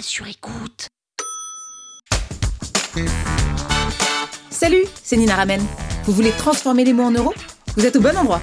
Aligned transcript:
sur 0.00 0.26
écoute. 0.26 0.88
Salut, 4.50 4.84
c'est 5.02 5.16
Nina 5.16 5.34
Ramen. 5.36 5.60
Vous 6.04 6.12
voulez 6.12 6.32
transformer 6.32 6.84
les 6.84 6.92
mots 6.92 7.04
en 7.04 7.10
euros? 7.10 7.32
Vous 7.76 7.86
êtes 7.86 7.96
au 7.96 8.00
bon 8.00 8.16
endroit. 8.16 8.40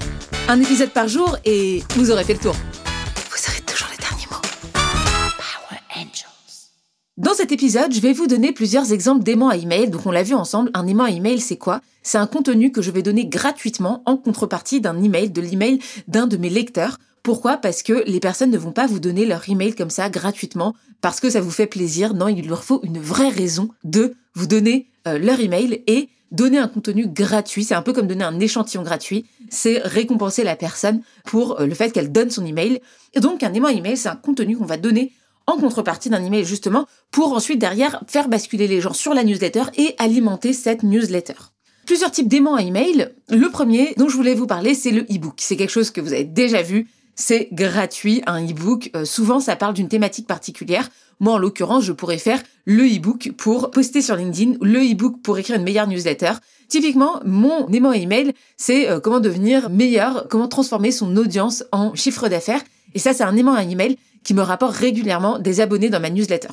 Un 0.48 0.60
épisode 0.60 0.90
par 0.90 1.08
jour 1.08 1.36
et 1.44 1.82
vous 1.96 2.10
aurez 2.10 2.24
fait 2.24 2.34
le 2.34 2.40
tour. 2.40 2.54
Vous 2.54 3.50
aurez 3.50 3.60
toujours 3.62 3.88
les 3.90 3.98
derniers 3.98 4.26
mots. 4.30 4.40
Power 4.72 5.80
Angels. 5.96 6.70
Dans 7.16 7.34
cet 7.34 7.52
épisode, 7.52 7.94
je 7.94 8.00
vais 8.00 8.12
vous 8.12 8.26
donner 8.26 8.52
plusieurs 8.52 8.92
exemples 8.92 9.22
d'aimants 9.22 9.48
à 9.48 9.56
email. 9.56 9.88
Donc 9.88 10.04
on 10.06 10.10
l'a 10.10 10.22
vu 10.22 10.34
ensemble, 10.34 10.70
un 10.74 10.86
aimant 10.86 11.04
à 11.04 11.10
email, 11.10 11.40
c'est 11.40 11.58
quoi? 11.58 11.80
C'est 12.02 12.18
un 12.18 12.26
contenu 12.26 12.72
que 12.72 12.82
je 12.82 12.90
vais 12.90 13.02
donner 13.02 13.26
gratuitement 13.26 14.02
en 14.06 14.16
contrepartie 14.16 14.80
d'un 14.80 15.02
email, 15.02 15.30
de 15.30 15.40
l'email 15.40 15.78
d'un 16.08 16.26
de 16.26 16.36
mes 16.36 16.50
lecteurs. 16.50 16.98
Pourquoi? 17.22 17.56
Parce 17.56 17.82
que 17.82 18.02
les 18.06 18.20
personnes 18.20 18.50
ne 18.50 18.58
vont 18.58 18.72
pas 18.72 18.86
vous 18.86 18.98
donner 18.98 19.26
leur 19.26 19.48
email 19.48 19.74
comme 19.74 19.90
ça 19.90 20.10
gratuitement 20.10 20.74
parce 21.00 21.20
que 21.20 21.30
ça 21.30 21.40
vous 21.40 21.50
fait 21.50 21.66
plaisir. 21.66 22.14
Non, 22.14 22.28
il 22.28 22.48
leur 22.48 22.64
faut 22.64 22.80
une 22.82 22.98
vraie 22.98 23.28
raison 23.28 23.68
de 23.84 24.14
vous 24.34 24.46
donner 24.46 24.88
euh, 25.06 25.18
leur 25.18 25.38
email 25.40 25.82
et 25.86 26.08
donner 26.32 26.58
un 26.58 26.68
contenu 26.68 27.06
gratuit. 27.06 27.64
C'est 27.64 27.74
un 27.74 27.82
peu 27.82 27.92
comme 27.92 28.08
donner 28.08 28.24
un 28.24 28.40
échantillon 28.40 28.82
gratuit. 28.82 29.26
C'est 29.50 29.78
récompenser 29.84 30.42
la 30.42 30.56
personne 30.56 31.02
pour 31.24 31.60
euh, 31.60 31.66
le 31.66 31.74
fait 31.74 31.92
qu'elle 31.92 32.10
donne 32.10 32.30
son 32.30 32.44
email. 32.44 32.80
Et 33.14 33.20
donc, 33.20 33.42
un 33.42 33.52
aimant 33.52 33.68
email, 33.68 33.96
c'est 33.96 34.08
un 34.08 34.16
contenu 34.16 34.56
qu'on 34.56 34.64
va 34.64 34.76
donner 34.76 35.12
en 35.46 35.56
contrepartie 35.58 36.10
d'un 36.10 36.24
email 36.24 36.44
justement 36.44 36.86
pour 37.10 37.32
ensuite 37.32 37.58
derrière 37.58 38.02
faire 38.06 38.28
basculer 38.28 38.66
les 38.66 38.80
gens 38.80 38.92
sur 38.92 39.14
la 39.14 39.24
newsletter 39.24 39.64
et 39.76 39.94
alimenter 39.98 40.52
cette 40.52 40.82
newsletter. 40.82 41.34
Plusieurs 41.86 42.12
types 42.12 42.28
d'aimants 42.28 42.54
à 42.54 42.62
email. 42.62 43.10
Le 43.28 43.50
premier 43.50 43.94
dont 43.96 44.08
je 44.08 44.16
voulais 44.16 44.34
vous 44.34 44.46
parler, 44.46 44.74
c'est 44.74 44.92
le 44.92 45.02
e-book. 45.02 45.34
C'est 45.38 45.56
quelque 45.56 45.70
chose 45.70 45.90
que 45.90 46.00
vous 46.00 46.12
avez 46.12 46.24
déjà 46.24 46.62
vu. 46.62 46.88
C'est 47.14 47.48
gratuit, 47.52 48.22
un 48.26 48.44
e-book. 48.44 48.90
Euh, 48.96 49.04
souvent, 49.04 49.40
ça 49.40 49.56
parle 49.56 49.74
d'une 49.74 49.88
thématique 49.88 50.26
particulière. 50.26 50.88
Moi, 51.20 51.34
en 51.34 51.38
l'occurrence, 51.38 51.84
je 51.84 51.92
pourrais 51.92 52.18
faire 52.18 52.42
le 52.64 52.84
e-book 52.84 53.32
pour 53.36 53.70
poster 53.70 54.02
sur 54.02 54.16
LinkedIn, 54.16 54.54
le 54.60 54.80
e-book 54.80 55.20
pour 55.22 55.38
écrire 55.38 55.56
une 55.56 55.62
meilleure 55.62 55.86
newsletter. 55.86 56.32
Typiquement, 56.68 57.20
mon 57.24 57.68
aimant 57.68 57.92
email, 57.92 58.32
c'est 58.56 58.88
euh, 58.88 58.98
comment 58.98 59.20
devenir 59.20 59.68
meilleur, 59.68 60.26
comment 60.28 60.48
transformer 60.48 60.90
son 60.90 61.16
audience 61.16 61.64
en 61.70 61.94
chiffre 61.94 62.28
d'affaires. 62.28 62.62
Et 62.94 62.98
ça, 62.98 63.12
c'est 63.12 63.24
un 63.24 63.36
aimant 63.36 63.54
à 63.54 63.62
email 63.62 63.98
qui 64.24 64.34
me 64.34 64.42
rapporte 64.42 64.76
régulièrement 64.76 65.38
des 65.38 65.60
abonnés 65.60 65.90
dans 65.90 66.00
ma 66.00 66.10
newsletter. 66.10 66.48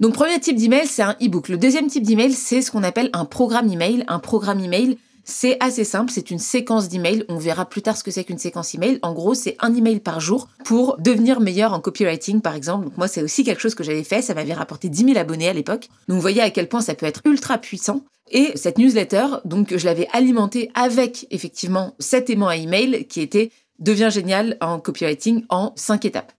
Donc, 0.00 0.14
premier 0.14 0.38
type 0.40 0.56
d'email, 0.56 0.86
c'est 0.86 1.02
un 1.02 1.16
e-book. 1.22 1.48
Le 1.48 1.56
deuxième 1.56 1.86
type 1.86 2.04
d'email, 2.04 2.32
c'est 2.32 2.62
ce 2.62 2.70
qu'on 2.70 2.82
appelle 2.82 3.10
un 3.12 3.24
programme 3.24 3.70
email. 3.70 4.04
Un 4.08 4.18
programme 4.18 4.60
email, 4.60 4.98
c'est 5.24 5.56
assez 5.60 5.84
simple, 5.84 6.10
c'est 6.12 6.30
une 6.30 6.38
séquence 6.38 6.88
d'emails. 6.88 7.24
On 7.28 7.36
verra 7.36 7.64
plus 7.64 7.82
tard 7.82 7.96
ce 7.96 8.04
que 8.04 8.10
c'est 8.10 8.24
qu'une 8.24 8.38
séquence 8.38 8.74
email. 8.74 8.98
En 9.02 9.12
gros, 9.12 9.34
c'est 9.34 9.56
un 9.60 9.74
email 9.74 10.00
par 10.00 10.20
jour 10.20 10.48
pour 10.64 10.96
devenir 10.98 11.40
meilleur 11.40 11.72
en 11.72 11.80
copywriting, 11.80 12.40
par 12.40 12.54
exemple. 12.54 12.84
Donc 12.84 12.96
moi, 12.96 13.08
c'est 13.08 13.22
aussi 13.22 13.44
quelque 13.44 13.60
chose 13.60 13.74
que 13.74 13.84
j'avais 13.84 14.04
fait. 14.04 14.22
Ça 14.22 14.34
m'avait 14.34 14.54
rapporté 14.54 14.88
10 14.88 15.04
000 15.06 15.18
abonnés 15.18 15.48
à 15.48 15.52
l'époque. 15.52 15.88
Donc 16.08 16.16
vous 16.16 16.20
voyez 16.20 16.42
à 16.42 16.50
quel 16.50 16.68
point 16.68 16.80
ça 16.80 16.94
peut 16.94 17.06
être 17.06 17.22
ultra 17.24 17.58
puissant. 17.58 18.02
Et 18.30 18.52
cette 18.56 18.78
newsletter, 18.78 19.26
donc 19.44 19.76
je 19.76 19.84
l'avais 19.84 20.08
alimentée 20.12 20.70
avec 20.74 21.26
effectivement 21.30 21.94
cet 21.98 22.30
aimant 22.30 22.48
à 22.48 22.56
email 22.56 23.06
qui 23.06 23.20
était 23.20 23.50
devient 23.78 24.08
génial 24.10 24.56
en 24.60 24.80
copywriting 24.80 25.44
en 25.48 25.72
5 25.76 26.04
étapes. 26.04 26.32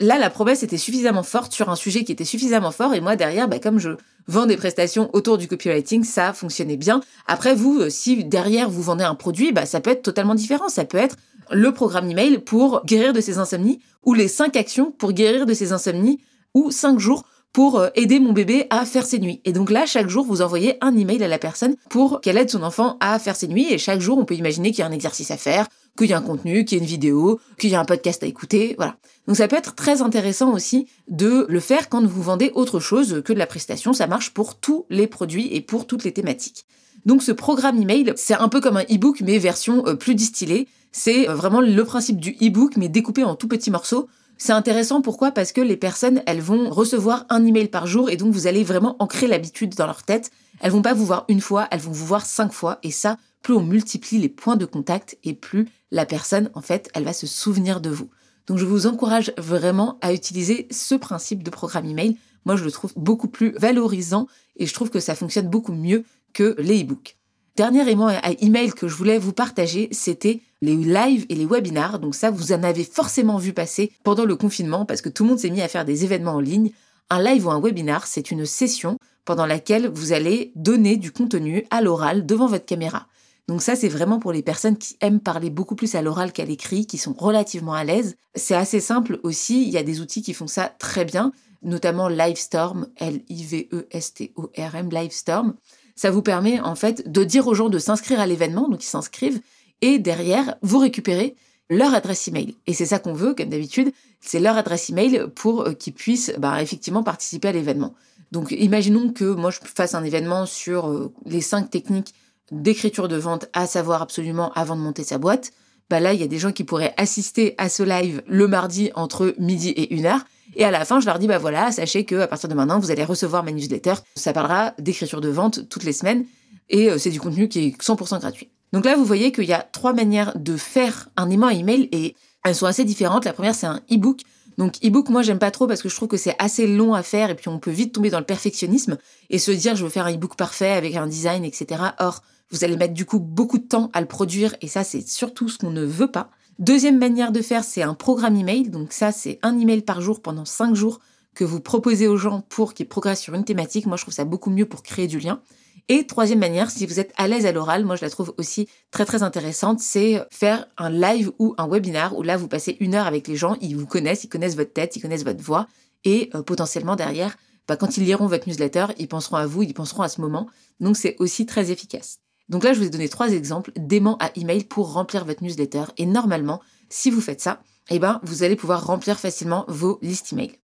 Là, 0.00 0.16
la 0.18 0.30
promesse 0.30 0.62
était 0.62 0.76
suffisamment 0.76 1.24
forte 1.24 1.52
sur 1.52 1.70
un 1.70 1.76
sujet 1.76 2.04
qui 2.04 2.12
était 2.12 2.24
suffisamment 2.24 2.70
fort 2.70 2.94
et 2.94 3.00
moi 3.00 3.16
derrière, 3.16 3.48
bah, 3.48 3.58
comme 3.58 3.80
je 3.80 3.90
vends 4.28 4.46
des 4.46 4.56
prestations 4.56 5.10
autour 5.12 5.38
du 5.38 5.48
copywriting, 5.48 6.04
ça 6.04 6.32
fonctionnait 6.32 6.76
bien. 6.76 7.00
Après, 7.26 7.54
vous, 7.54 7.80
euh, 7.80 7.90
si 7.90 8.24
derrière 8.24 8.70
vous 8.70 8.82
vendez 8.82 9.02
un 9.02 9.16
produit, 9.16 9.52
bah, 9.52 9.66
ça 9.66 9.80
peut 9.80 9.90
être 9.90 10.02
totalement 10.02 10.36
différent. 10.36 10.68
Ça 10.68 10.84
peut 10.84 10.98
être 10.98 11.16
le 11.50 11.72
programme 11.72 12.08
email 12.10 12.38
pour 12.38 12.84
guérir 12.84 13.12
de 13.12 13.20
ses 13.20 13.38
insomnies 13.38 13.80
ou 14.04 14.14
les 14.14 14.28
5 14.28 14.54
actions 14.56 14.92
pour 14.92 15.12
guérir 15.12 15.46
de 15.46 15.54
ses 15.54 15.72
insomnies 15.72 16.20
ou 16.54 16.70
5 16.70 16.98
jours 17.00 17.24
pour 17.52 17.80
euh, 17.80 17.88
aider 17.96 18.20
mon 18.20 18.32
bébé 18.32 18.66
à 18.70 18.84
faire 18.84 19.04
ses 19.04 19.18
nuits. 19.18 19.40
Et 19.44 19.52
donc 19.52 19.70
là, 19.70 19.84
chaque 19.84 20.08
jour, 20.08 20.24
vous 20.24 20.42
envoyez 20.42 20.76
un 20.80 20.96
email 20.96 21.24
à 21.24 21.28
la 21.28 21.38
personne 21.38 21.74
pour 21.90 22.20
qu'elle 22.20 22.38
aide 22.38 22.50
son 22.50 22.62
enfant 22.62 22.96
à 23.00 23.18
faire 23.18 23.34
ses 23.34 23.48
nuits. 23.48 23.72
Et 23.72 23.78
chaque 23.78 24.00
jour, 24.00 24.18
on 24.18 24.24
peut 24.24 24.36
imaginer 24.36 24.70
qu'il 24.70 24.80
y 24.80 24.82
a 24.82 24.86
un 24.86 24.92
exercice 24.92 25.30
à 25.30 25.36
faire, 25.36 25.66
qu'il 25.98 26.10
y 26.10 26.12
a 26.14 26.18
un 26.18 26.22
contenu, 26.22 26.64
qu'il 26.64 26.78
y 26.78 26.80
a 26.80 26.82
une 26.82 26.88
vidéo, 26.88 27.40
qu'il 27.58 27.70
y 27.70 27.74
a 27.74 27.80
un 27.80 27.84
podcast 27.84 28.22
à 28.22 28.26
écouter, 28.26 28.74
voilà. 28.78 28.96
Donc 29.26 29.36
ça 29.36 29.46
peut 29.46 29.56
être 29.56 29.74
très 29.74 30.00
intéressant 30.00 30.54
aussi 30.54 30.88
de 31.08 31.44
le 31.48 31.60
faire 31.60 31.90
quand 31.90 32.06
vous 32.06 32.22
vendez 32.22 32.50
autre 32.54 32.80
chose 32.80 33.22
que 33.24 33.34
de 33.34 33.38
la 33.38 33.46
prestation. 33.46 33.92
Ça 33.92 34.06
marche 34.06 34.30
pour 34.30 34.54
tous 34.54 34.86
les 34.88 35.06
produits 35.06 35.54
et 35.54 35.60
pour 35.60 35.86
toutes 35.86 36.04
les 36.04 36.12
thématiques. 36.12 36.64
Donc 37.04 37.22
ce 37.22 37.32
programme 37.32 37.80
email, 37.80 38.14
c'est 38.16 38.34
un 38.34 38.48
peu 38.48 38.60
comme 38.60 38.78
un 38.78 38.84
e-book 38.84 39.20
mais 39.20 39.38
version 39.38 39.86
euh, 39.86 39.94
plus 39.94 40.14
distillée. 40.14 40.66
C'est 40.92 41.28
euh, 41.28 41.34
vraiment 41.34 41.60
le 41.60 41.84
principe 41.84 42.18
du 42.18 42.36
e-book 42.42 42.76
mais 42.76 42.88
découpé 42.88 43.24
en 43.24 43.34
tout 43.34 43.48
petits 43.48 43.70
morceaux. 43.70 44.08
C'est 44.38 44.52
intéressant 44.52 45.02
pourquoi? 45.02 45.32
Parce 45.32 45.52
que 45.52 45.60
les 45.60 45.76
personnes, 45.76 46.22
elles 46.26 46.40
vont 46.40 46.70
recevoir 46.70 47.26
un 47.28 47.44
email 47.44 47.68
par 47.68 47.86
jour 47.86 48.08
et 48.08 48.16
donc 48.16 48.32
vous 48.32 48.46
allez 48.46 48.62
vraiment 48.62 48.96
ancrer 49.00 49.26
l'habitude 49.26 49.74
dans 49.74 49.86
leur 49.86 50.04
tête. 50.04 50.30
Elles 50.60 50.70
vont 50.70 50.82
pas 50.82 50.94
vous 50.94 51.04
voir 51.04 51.24
une 51.28 51.40
fois, 51.40 51.66
elles 51.70 51.80
vont 51.80 51.92
vous 51.92 52.06
voir 52.06 52.24
cinq 52.24 52.52
fois 52.52 52.78
et 52.82 52.92
ça, 52.92 53.16
plus 53.42 53.54
on 53.54 53.62
multiplie 53.62 54.18
les 54.18 54.28
points 54.28 54.56
de 54.56 54.64
contact 54.64 55.18
et 55.24 55.34
plus 55.34 55.68
la 55.90 56.06
personne, 56.06 56.50
en 56.54 56.60
fait, 56.60 56.90
elle 56.94 57.04
va 57.04 57.12
se 57.12 57.26
souvenir 57.26 57.80
de 57.80 57.90
vous. 57.90 58.10
Donc 58.46 58.58
je 58.58 58.64
vous 58.64 58.86
encourage 58.86 59.32
vraiment 59.36 59.98
à 60.00 60.12
utiliser 60.12 60.68
ce 60.70 60.94
principe 60.94 61.42
de 61.42 61.50
programme 61.50 61.86
email. 61.86 62.16
Moi, 62.44 62.56
je 62.56 62.64
le 62.64 62.70
trouve 62.70 62.92
beaucoup 62.96 63.28
plus 63.28 63.52
valorisant 63.58 64.26
et 64.56 64.66
je 64.66 64.74
trouve 64.74 64.90
que 64.90 65.00
ça 65.00 65.14
fonctionne 65.14 65.48
beaucoup 65.48 65.72
mieux 65.72 66.04
que 66.32 66.56
les 66.58 66.82
e-books. 66.82 67.16
Dernier 67.56 67.90
aimant 67.90 68.06
à 68.06 68.30
email 68.40 68.70
que 68.70 68.86
je 68.86 68.94
voulais 68.94 69.18
vous 69.18 69.32
partager, 69.32 69.88
c'était 69.90 70.40
les 70.62 70.76
lives 70.76 71.26
et 71.28 71.34
les 71.34 71.44
webinars. 71.44 71.98
Donc 71.98 72.14
ça, 72.14 72.30
vous 72.30 72.52
en 72.52 72.62
avez 72.62 72.84
forcément 72.84 73.38
vu 73.38 73.52
passer 73.52 73.92
pendant 74.04 74.24
le 74.24 74.36
confinement 74.36 74.84
parce 74.84 75.02
que 75.02 75.08
tout 75.08 75.24
le 75.24 75.30
monde 75.30 75.38
s'est 75.38 75.50
mis 75.50 75.60
à 75.60 75.68
faire 75.68 75.84
des 75.84 76.04
événements 76.04 76.36
en 76.36 76.40
ligne. 76.40 76.70
Un 77.10 77.22
live 77.22 77.46
ou 77.46 77.50
un 77.50 77.60
webinar, 77.60 78.06
c'est 78.06 78.30
une 78.30 78.46
session 78.46 78.97
pendant 79.28 79.44
laquelle 79.44 79.88
vous 79.88 80.14
allez 80.14 80.52
donner 80.54 80.96
du 80.96 81.12
contenu 81.12 81.66
à 81.68 81.82
l'oral 81.82 82.24
devant 82.24 82.46
votre 82.46 82.64
caméra. 82.64 83.08
Donc 83.46 83.60
ça, 83.60 83.76
c'est 83.76 83.90
vraiment 83.90 84.18
pour 84.18 84.32
les 84.32 84.40
personnes 84.42 84.78
qui 84.78 84.96
aiment 85.02 85.20
parler 85.20 85.50
beaucoup 85.50 85.74
plus 85.74 85.94
à 85.96 86.00
l'oral 86.00 86.32
qu'à 86.32 86.46
l'écrit, 86.46 86.86
qui 86.86 86.96
sont 86.96 87.12
relativement 87.12 87.74
à 87.74 87.84
l'aise. 87.84 88.16
C'est 88.34 88.54
assez 88.54 88.80
simple 88.80 89.20
aussi, 89.24 89.64
il 89.64 89.68
y 89.68 89.76
a 89.76 89.82
des 89.82 90.00
outils 90.00 90.22
qui 90.22 90.32
font 90.32 90.46
ça 90.46 90.72
très 90.78 91.04
bien, 91.04 91.32
notamment 91.62 92.08
Livestorm, 92.08 92.86
L-I-V-E-S-T-O-R-M, 92.96 94.88
Livestorm 94.90 95.54
ça 95.94 96.10
vous 96.12 96.22
permet 96.22 96.60
en 96.60 96.76
fait 96.76 97.10
de 97.10 97.24
dire 97.24 97.48
aux 97.48 97.54
gens 97.54 97.68
de 97.68 97.78
s'inscrire 97.80 98.20
à 98.20 98.26
l'événement, 98.26 98.68
donc 98.68 98.84
ils 98.84 98.86
s'inscrivent, 98.86 99.40
et 99.82 99.98
derrière, 99.98 100.54
vous 100.62 100.78
récupérez 100.78 101.34
leur 101.68 101.92
adresse 101.92 102.28
email. 102.28 102.54
Et 102.68 102.72
c'est 102.72 102.86
ça 102.86 103.00
qu'on 103.00 103.14
veut, 103.14 103.34
comme 103.34 103.48
d'habitude, 103.48 103.92
c'est 104.20 104.38
leur 104.38 104.56
adresse 104.56 104.88
email 104.90 105.26
pour 105.34 105.62
euh, 105.62 105.72
qu'ils 105.72 105.92
puissent 105.92 106.32
bah, 106.38 106.62
effectivement 106.62 107.02
participer 107.02 107.48
à 107.48 107.52
l'événement. 107.52 107.94
Donc 108.32 108.50
imaginons 108.50 109.12
que 109.12 109.24
moi 109.24 109.50
je 109.50 109.58
fasse 109.62 109.94
un 109.94 110.04
événement 110.04 110.46
sur 110.46 110.88
euh, 110.88 111.12
les 111.26 111.40
cinq 111.40 111.70
techniques 111.70 112.14
d'écriture 112.50 113.08
de 113.08 113.16
vente 113.16 113.46
à 113.52 113.66
savoir 113.66 114.02
absolument 114.02 114.52
avant 114.52 114.76
de 114.76 114.80
monter 114.80 115.04
sa 115.04 115.18
boîte. 115.18 115.52
Bah 115.90 116.00
là, 116.00 116.12
il 116.12 116.20
y 116.20 116.24
a 116.24 116.28
des 116.28 116.38
gens 116.38 116.52
qui 116.52 116.64
pourraient 116.64 116.94
assister 116.98 117.54
à 117.56 117.68
ce 117.68 117.82
live 117.82 118.22
le 118.26 118.46
mardi 118.46 118.90
entre 118.94 119.34
midi 119.38 119.70
et 119.70 119.94
une 119.94 120.06
heure 120.06 120.24
et 120.54 120.64
à 120.64 120.70
la 120.70 120.84
fin, 120.84 121.00
je 121.00 121.06
leur 121.06 121.18
dis, 121.18 121.26
bah 121.26 121.38
voilà, 121.38 121.72
sachez 121.72 122.04
que 122.04 122.16
à 122.16 122.26
partir 122.26 122.48
de 122.48 122.54
maintenant, 122.54 122.78
vous 122.78 122.90
allez 122.90 123.04
recevoir 123.04 123.44
ma 123.44 123.52
newsletter. 123.52 123.94
Ça 124.14 124.32
parlera 124.32 124.74
d'écriture 124.78 125.20
de 125.20 125.28
vente 125.28 125.68
toutes 125.68 125.84
les 125.84 125.92
semaines. 125.92 126.24
Et 126.68 126.90
euh, 126.90 126.98
c'est 126.98 127.10
du 127.10 127.20
contenu 127.20 127.48
qui 127.48 127.66
est 127.66 127.82
100% 127.82 128.20
gratuit. 128.20 128.48
Donc 128.72 128.84
là, 128.84 128.96
vous 128.96 129.04
voyez 129.04 129.32
qu'il 129.32 129.44
y 129.44 129.52
a 129.52 129.66
trois 129.72 129.92
manières 129.92 130.36
de 130.36 130.56
faire 130.56 131.08
un 131.16 131.30
aimant 131.30 131.48
email 131.48 131.88
et 131.92 132.14
elles 132.44 132.54
sont 132.54 132.66
assez 132.66 132.84
différentes. 132.84 133.24
La 133.24 133.32
première, 133.32 133.54
c'est 133.54 133.66
un 133.66 133.80
e-book. 133.90 134.20
Donc 134.58 134.76
e-book, 134.84 135.08
moi, 135.08 135.22
j'aime 135.22 135.38
pas 135.38 135.52
trop 135.52 135.68
parce 135.68 135.82
que 135.82 135.88
je 135.88 135.94
trouve 135.94 136.08
que 136.08 136.16
c'est 136.16 136.34
assez 136.40 136.66
long 136.66 136.92
à 136.92 137.04
faire 137.04 137.30
et 137.30 137.36
puis 137.36 137.48
on 137.48 137.60
peut 137.60 137.70
vite 137.70 137.94
tomber 137.94 138.10
dans 138.10 138.18
le 138.18 138.24
perfectionnisme 138.24 138.98
et 139.30 139.38
se 139.38 139.52
dire, 139.52 139.76
je 139.76 139.84
veux 139.84 139.90
faire 139.90 140.06
un 140.06 140.12
e-book 140.12 140.36
parfait 140.36 140.72
avec 140.72 140.96
un 140.96 141.06
design, 141.06 141.44
etc. 141.44 141.80
Or, 142.00 142.22
vous 142.50 142.64
allez 142.64 142.76
mettre 142.76 142.92
du 142.92 143.06
coup 143.06 143.20
beaucoup 143.20 143.58
de 143.58 143.66
temps 143.66 143.88
à 143.92 144.00
le 144.00 144.06
produire 144.08 144.56
et 144.60 144.66
ça, 144.66 144.82
c'est 144.82 145.06
surtout 145.06 145.48
ce 145.48 145.58
qu'on 145.58 145.70
ne 145.70 145.84
veut 145.84 146.10
pas. 146.10 146.30
Deuxième 146.58 146.98
manière 146.98 147.30
de 147.30 147.40
faire, 147.40 147.62
c'est 147.62 147.82
un 147.82 147.94
programme 147.94 148.34
email. 148.34 148.68
Donc 148.68 148.92
ça, 148.92 149.12
c'est 149.12 149.38
un 149.42 149.56
email 149.56 149.82
par 149.82 150.00
jour 150.00 150.20
pendant 150.20 150.44
cinq 150.44 150.74
jours 150.74 150.98
que 151.34 151.44
vous 151.44 151.60
proposez 151.60 152.08
aux 152.08 152.16
gens 152.16 152.40
pour 152.48 152.74
qu'ils 152.74 152.88
progressent 152.88 153.20
sur 153.20 153.34
une 153.34 153.44
thématique. 153.44 153.86
Moi, 153.86 153.96
je 153.96 154.02
trouve 154.02 154.14
ça 154.14 154.24
beaucoup 154.24 154.50
mieux 154.50 154.66
pour 154.66 154.82
créer 154.82 155.06
du 155.06 155.20
lien. 155.20 155.40
Et 155.90 156.06
troisième 156.06 156.38
manière, 156.38 156.70
si 156.70 156.84
vous 156.84 157.00
êtes 157.00 157.14
à 157.16 157.28
l'aise 157.28 157.46
à 157.46 157.52
l'oral, 157.52 157.86
moi 157.86 157.96
je 157.96 158.02
la 158.02 158.10
trouve 158.10 158.34
aussi 158.36 158.68
très 158.90 159.06
très 159.06 159.22
intéressante, 159.22 159.80
c'est 159.80 160.22
faire 160.30 160.66
un 160.76 160.90
live 160.90 161.32
ou 161.38 161.54
un 161.56 161.66
webinar 161.66 162.14
où 162.14 162.22
là 162.22 162.36
vous 162.36 162.46
passez 162.46 162.76
une 162.80 162.94
heure 162.94 163.06
avec 163.06 163.26
les 163.26 163.36
gens, 163.36 163.56
ils 163.62 163.74
vous 163.74 163.86
connaissent, 163.86 164.24
ils 164.24 164.28
connaissent 164.28 164.56
votre 164.56 164.74
tête, 164.74 164.96
ils 164.96 165.00
connaissent 165.00 165.24
votre 165.24 165.42
voix 165.42 165.66
et 166.04 166.28
euh, 166.34 166.42
potentiellement 166.42 166.94
derrière, 166.94 167.38
bah, 167.66 167.76
quand 167.76 167.96
ils 167.96 168.04
liront 168.04 168.26
votre 168.26 168.46
newsletter, 168.48 168.86
ils 168.98 169.08
penseront 169.08 169.36
à 169.36 169.46
vous, 169.46 169.62
ils 169.62 169.72
penseront 169.72 170.02
à 170.02 170.10
ce 170.10 170.20
moment. 170.20 170.46
Donc 170.78 170.98
c'est 170.98 171.16
aussi 171.20 171.46
très 171.46 171.70
efficace. 171.70 172.18
Donc 172.50 172.64
là, 172.64 172.74
je 172.74 172.80
vous 172.80 172.86
ai 172.86 172.90
donné 172.90 173.08
trois 173.08 173.30
exemples 173.32 173.72
d'aimants 173.76 174.16
à 174.20 174.30
email 174.36 174.64
pour 174.64 174.92
remplir 174.92 175.24
votre 175.24 175.42
newsletter. 175.42 175.84
Et 175.96 176.06
normalement, 176.06 176.60
si 176.88 177.10
vous 177.10 177.20
faites 177.20 177.40
ça, 177.40 177.62
eh 177.90 177.98
ben, 177.98 178.20
vous 178.22 178.42
allez 178.42 178.56
pouvoir 178.56 178.86
remplir 178.86 179.18
facilement 179.18 179.64
vos 179.68 179.98
listes 180.02 180.32
email. 180.32 180.58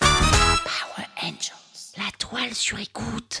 Power 0.00 1.06
Angels. 1.22 1.96
La 1.96 2.10
toile 2.18 2.54
sur 2.54 2.78
écoute. 2.78 3.40